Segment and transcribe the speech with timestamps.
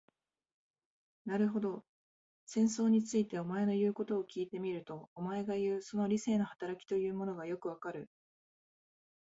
[1.25, 1.83] なるほど、
[2.47, 8.09] 戦争について、お前の言うことを聞いてみると、お前がいう、その理性の働きというものもよくわかる。